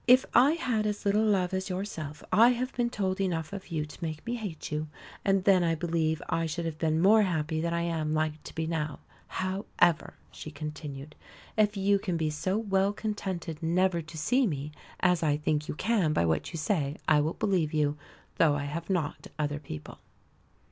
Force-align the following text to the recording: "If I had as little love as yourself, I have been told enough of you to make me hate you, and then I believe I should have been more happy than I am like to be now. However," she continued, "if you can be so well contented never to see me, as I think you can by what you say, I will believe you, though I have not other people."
"If 0.07 0.25
I 0.33 0.53
had 0.53 0.87
as 0.87 1.05
little 1.05 1.23
love 1.23 1.53
as 1.53 1.69
yourself, 1.69 2.23
I 2.31 2.49
have 2.53 2.73
been 2.73 2.89
told 2.89 3.21
enough 3.21 3.53
of 3.53 3.67
you 3.67 3.85
to 3.85 4.03
make 4.03 4.25
me 4.25 4.33
hate 4.33 4.71
you, 4.71 4.87
and 5.23 5.43
then 5.43 5.63
I 5.63 5.75
believe 5.75 6.23
I 6.27 6.47
should 6.47 6.65
have 6.65 6.79
been 6.79 6.99
more 6.99 7.21
happy 7.21 7.61
than 7.61 7.71
I 7.71 7.83
am 7.83 8.15
like 8.15 8.41
to 8.45 8.55
be 8.55 8.65
now. 8.65 9.01
However," 9.27 10.15
she 10.31 10.49
continued, 10.49 11.15
"if 11.55 11.77
you 11.77 11.99
can 11.99 12.17
be 12.17 12.31
so 12.31 12.57
well 12.57 12.93
contented 12.93 13.61
never 13.61 14.01
to 14.01 14.17
see 14.17 14.47
me, 14.47 14.71
as 15.01 15.21
I 15.21 15.37
think 15.37 15.67
you 15.67 15.75
can 15.75 16.13
by 16.13 16.25
what 16.25 16.51
you 16.51 16.57
say, 16.57 16.95
I 17.07 17.21
will 17.21 17.35
believe 17.35 17.71
you, 17.71 17.95
though 18.39 18.55
I 18.55 18.63
have 18.65 18.89
not 18.89 19.27
other 19.37 19.59
people." 19.59 19.99